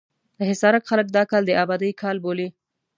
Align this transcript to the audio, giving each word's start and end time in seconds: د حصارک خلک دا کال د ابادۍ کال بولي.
د 0.37 0.39
حصارک 0.49 0.83
خلک 0.89 1.07
دا 1.15 1.23
کال 1.31 1.43
د 1.45 1.51
ابادۍ 1.63 1.91
کال 2.01 2.17
بولي. 2.23 2.47